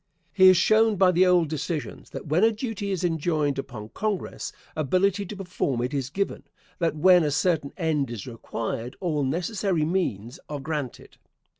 [0.33, 4.51] He has shown by the old decisions, that when a duty is enjoined upon Congress,
[4.75, 6.41] ability to perform it is given;
[6.79, 11.17] that when a certain end is required, all necessary means are granted.